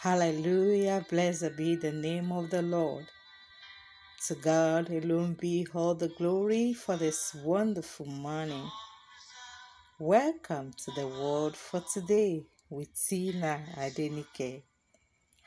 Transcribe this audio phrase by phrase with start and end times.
[0.00, 1.04] Hallelujah.
[1.10, 3.06] Blessed be the name of the Lord.
[4.28, 8.70] To God alone be all the glory for this wonderful morning.
[9.98, 14.62] Welcome to the word for today with Tina Adenike.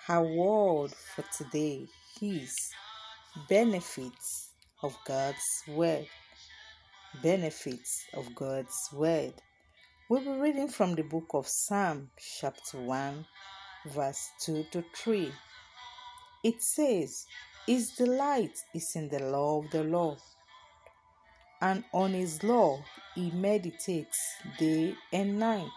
[0.10, 1.88] Our word for today
[2.22, 2.54] is
[3.48, 4.50] benefits
[4.84, 6.08] of God's word.
[7.24, 9.34] Benefits of God's word.
[10.10, 13.26] We'll be reading from the book of Psalm, chapter 1,
[13.86, 15.32] verse 2 to 3.
[16.44, 17.26] It says,
[17.68, 20.18] His delight is in the law of the Lord,
[21.62, 22.84] and on His law
[23.16, 24.20] he meditates
[24.58, 25.70] day and night.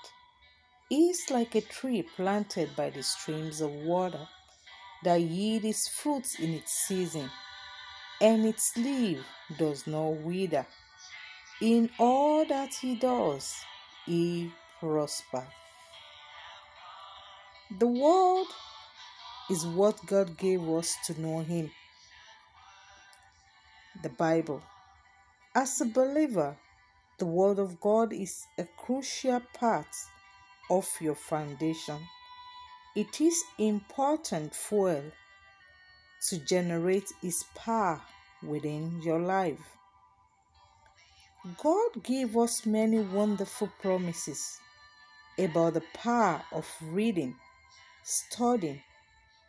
[0.89, 4.29] He is like a tree planted by the streams of water
[5.03, 7.31] that yield its fruits in its season,
[8.21, 9.19] and its leaf
[9.59, 10.67] does not wither.
[11.61, 13.55] In all that he does,
[14.07, 15.47] he prosper.
[17.79, 18.47] The word
[19.51, 21.71] is what God gave us to know Him.
[24.03, 24.63] The Bible.
[25.57, 26.57] As a believer,
[27.19, 29.89] the Word of God is a crucial part
[30.71, 31.99] of your foundation.
[32.95, 35.03] It is important fuel
[36.29, 38.01] to generate its power
[38.43, 39.59] within your life.
[41.61, 44.61] God gave us many wonderful promises
[45.39, 47.35] about the power of reading,
[48.05, 48.81] studying,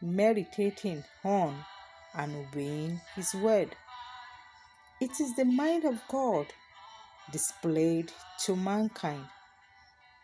[0.02, 1.64] meditating on,
[2.16, 3.76] and obeying His word.
[5.02, 6.48] It is the mind of God
[7.32, 8.12] displayed
[8.46, 9.26] to mankind.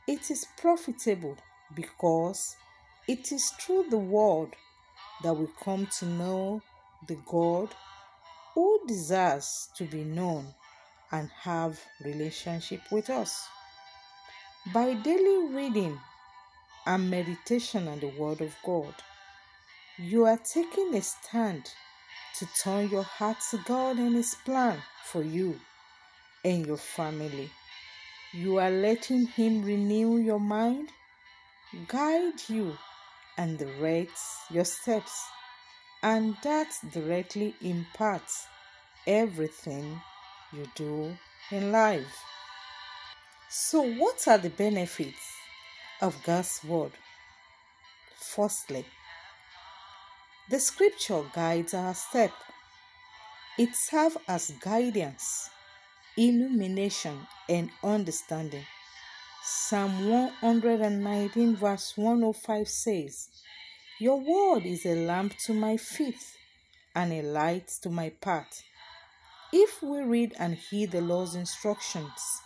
[0.08, 1.38] It is profitable
[1.76, 2.56] because
[3.08, 4.56] it is through the word
[5.24, 6.62] that we come to know
[7.08, 7.70] the God
[8.56, 10.48] who desires to be known
[11.12, 13.48] and have relationship with us.
[14.74, 16.00] By daily reading
[16.86, 18.94] and meditation on the word of God,
[19.98, 21.70] you are taking a stand
[22.40, 25.60] to turn your heart to God and his plan for you
[26.44, 27.50] and your family.
[28.34, 30.90] You are letting him renew your mind,
[31.88, 32.78] guide you
[33.38, 34.18] and direct
[34.50, 35.26] your steps,
[36.02, 38.48] and that directly impacts
[39.06, 40.02] everything
[40.54, 41.16] you do
[41.52, 42.16] in life.
[43.50, 45.41] So, what are the benefits
[46.02, 46.92] of God's Word?
[48.18, 48.86] Firstly,
[50.50, 52.32] the scripture guides our step.
[53.58, 55.50] It serves as guidance,
[56.18, 58.66] illumination, and understanding.
[59.44, 63.30] Psalm 119, verse 105 says,
[64.00, 66.22] Your word is a lamp to my feet
[66.94, 68.62] and a light to my path.
[69.54, 72.42] If we read and heed the Lord's instructions,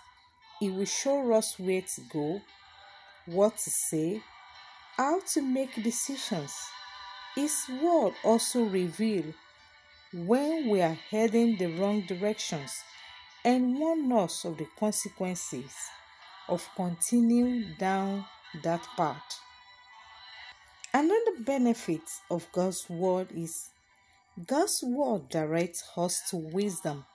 [0.62, 2.42] it will show us where to go,
[3.25, 4.22] what to say,
[4.97, 6.53] how to make decisions.
[7.36, 9.34] His word also reveals
[10.13, 12.72] when we are heading the wrong directions
[13.44, 15.74] and warn us of the consequences
[16.47, 18.25] of continuing down
[18.63, 19.40] that path.
[20.94, 23.69] Another benefit of God's word is
[24.47, 27.06] God's word directs us to wisdom.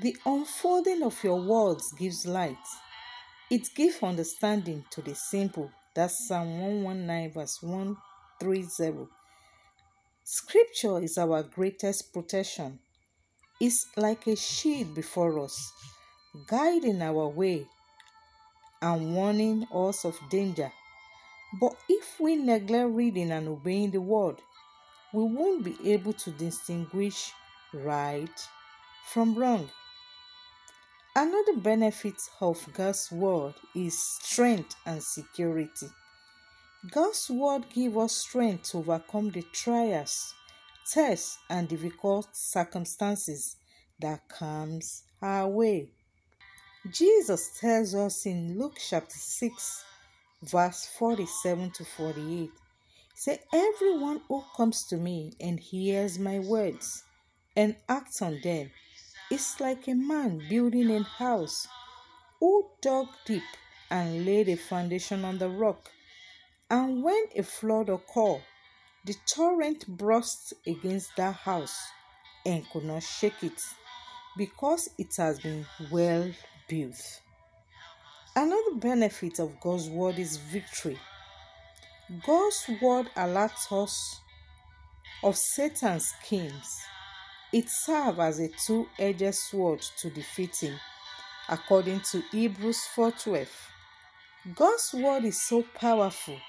[0.00, 2.56] The unfolding of your words gives light.
[3.52, 5.70] It gives understanding to the simple.
[5.94, 9.10] That's Psalm 119, verse 130.
[10.24, 12.78] Scripture is our greatest protection.
[13.60, 15.70] It's like a shield before us,
[16.48, 17.66] guiding our way
[18.80, 20.72] and warning us of danger.
[21.60, 24.36] But if we neglect reading and obeying the word,
[25.12, 27.30] we won't be able to distinguish
[27.74, 28.48] right
[29.12, 29.68] from wrong.
[31.14, 35.88] Another benefit of God's word is strength and security.
[36.90, 40.32] God's word gives us strength to overcome the trials,
[40.90, 43.56] tests, and difficult circumstances
[44.00, 45.90] that comes our way.
[46.90, 49.84] Jesus tells us in Luke chapter 6,
[50.44, 52.50] verse 47 to 48
[53.14, 57.04] Say, everyone who comes to me and hears my words
[57.54, 58.70] and acts on them
[59.30, 61.66] is like a man building a house
[62.40, 63.42] who dug deep
[63.90, 65.90] and laid a foundation on the rock.
[66.70, 68.42] And when a flood occurred,
[69.04, 71.78] the torrent burst against that house
[72.46, 73.60] and could not shake it
[74.36, 76.30] because it has been well
[76.68, 77.20] built.
[78.34, 80.98] Another benefit of God's word is victory.
[82.26, 84.20] God's word alerts us
[85.22, 86.80] of Satan's schemes.
[87.52, 90.80] It serves as a two-edged sword to defeat him,
[91.50, 93.48] according to Hebrews 4:12.
[94.54, 96.40] God's word is so powerful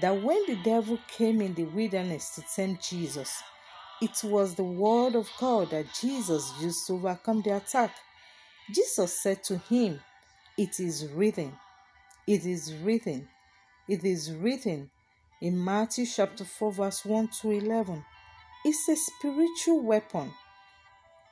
[0.00, 3.42] that when the devil came in the wilderness to tempt Jesus,
[4.00, 7.94] it was the word of God that Jesus used to overcome the attack.
[8.70, 10.00] Jesus said to him,
[10.56, 11.52] It is written,
[12.26, 13.28] it is written,
[13.88, 14.90] it is written
[15.40, 18.04] in Matthew chapter 4, verse 1 to 11.
[18.64, 20.32] It's a spiritual weapon.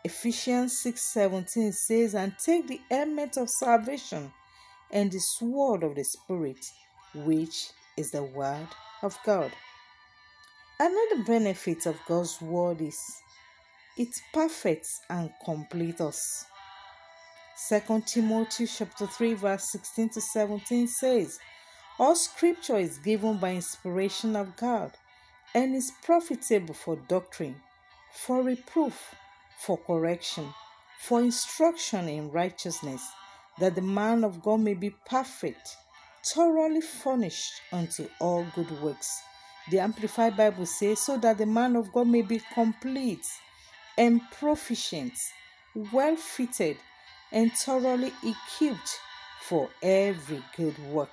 [0.04, 4.30] Ephesians 6 17 says, And take the helmet of salvation
[4.90, 6.64] and the sword of the Spirit,
[7.14, 8.68] which is the word
[9.02, 9.50] of God.
[10.78, 12.98] Another benefit of God's word is
[13.96, 16.46] it perfects and completes us.
[17.68, 21.38] 2 Timothy chapter 3 verse 16 to 17 says,
[21.98, 24.92] All scripture is given by inspiration of God
[25.54, 27.54] and is profitable for doctrine,
[28.12, 29.14] for reproof,
[29.58, 30.52] for correction,
[31.00, 33.02] for instruction in righteousness,
[33.58, 35.76] that the man of God may be perfect,
[36.24, 39.22] thoroughly furnished unto all good works.
[39.70, 43.26] The Amplified Bible says, so that the man of God may be complete
[43.96, 45.14] and proficient,
[45.92, 46.76] well fitted,
[47.32, 49.00] and thoroughly equipped
[49.42, 51.10] for every good work.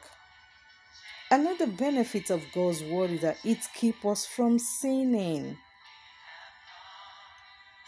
[1.30, 5.58] Another benefit of God's word is that it keeps us from sinning.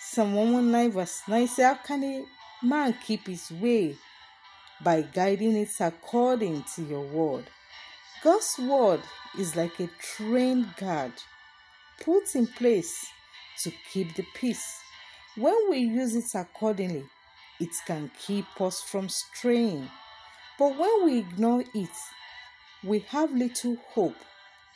[0.05, 2.25] Psalm 119 verse 9 says, How can a
[2.61, 3.95] man keep his way?
[4.83, 7.45] By guiding it according to your word.
[8.21, 9.00] God's word
[9.39, 11.13] is like a trained guard
[12.01, 12.94] put in place
[13.63, 14.81] to keep the peace.
[15.35, 17.06] When we use it accordingly,
[17.59, 19.89] it can keep us from straying.
[20.59, 21.97] But when we ignore it,
[22.83, 24.17] we have little hope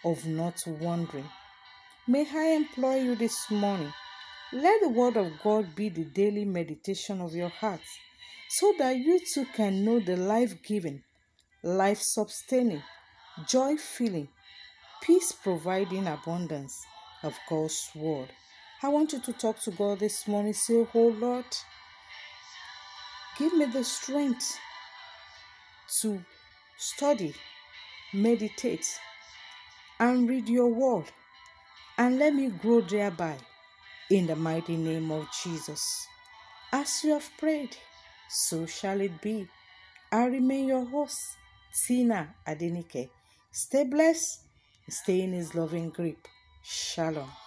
[0.06, 1.30] of not wandering.
[2.08, 3.94] May I implore you this morning,
[4.54, 7.82] let the Word of God be the daily meditation of your heart,
[8.50, 11.04] so that you too can know the life giving,
[11.64, 12.82] life sustaining,
[13.46, 14.30] joy filling,
[15.02, 16.74] peace providing abundance
[17.24, 18.30] of God's Word.
[18.82, 20.54] I want you to talk to God this morning.
[20.54, 21.46] Say, Oh Lord,
[23.38, 24.58] give me the strength
[26.02, 26.24] to
[26.78, 27.34] study,
[28.14, 28.86] meditate,
[30.00, 31.06] and read your word,
[31.98, 33.38] and let me grow thereby
[34.10, 36.08] in the mighty name of Jesus.
[36.72, 37.76] As you have prayed,
[38.30, 39.48] so shall it be.
[40.12, 41.20] I remain your host,
[41.86, 43.10] Tina Adenike.
[43.52, 44.42] Stay blessed,
[44.90, 46.28] stay in his loving grip.
[46.64, 47.47] Shalom.